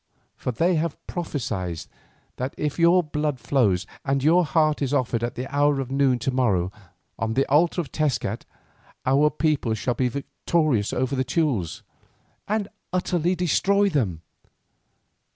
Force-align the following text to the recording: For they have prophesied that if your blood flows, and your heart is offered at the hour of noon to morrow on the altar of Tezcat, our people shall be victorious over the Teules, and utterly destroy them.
For 0.35 0.51
they 0.51 0.77
have 0.77 0.97
prophesied 1.05 1.85
that 2.37 2.55
if 2.57 2.79
your 2.79 3.03
blood 3.03 3.39
flows, 3.39 3.85
and 4.03 4.23
your 4.23 4.43
heart 4.43 4.81
is 4.81 4.95
offered 4.95 5.23
at 5.23 5.35
the 5.35 5.45
hour 5.55 5.79
of 5.79 5.91
noon 5.91 6.17
to 6.17 6.31
morrow 6.31 6.71
on 7.19 7.35
the 7.35 7.45
altar 7.45 7.79
of 7.79 7.91
Tezcat, 7.91 8.43
our 9.05 9.29
people 9.29 9.75
shall 9.75 9.93
be 9.93 10.07
victorious 10.07 10.91
over 10.91 11.15
the 11.15 11.23
Teules, 11.23 11.83
and 12.47 12.67
utterly 12.91 13.35
destroy 13.35 13.89
them. 13.89 14.23